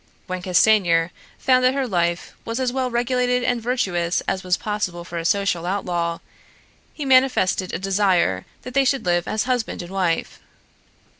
When 0.25 0.41
Castanier 0.41 1.11
found 1.37 1.63
that 1.63 1.75
her 1.75 1.85
life 1.87 2.35
was 2.43 2.59
as 2.59 2.73
well 2.73 2.89
regulated 2.89 3.43
and 3.43 3.61
virtuous 3.61 4.21
as 4.21 4.43
was 4.43 4.57
possible 4.57 5.03
for 5.03 5.19
a 5.19 5.25
social 5.25 5.67
outlaw, 5.67 6.17
he 6.91 7.05
manifested 7.05 7.71
a 7.71 7.77
desire 7.77 8.47
that 8.63 8.73
they 8.73 8.83
should 8.83 9.05
live 9.05 9.27
as 9.27 9.43
husband 9.43 9.83
and 9.83 9.91
wife. 9.91 10.39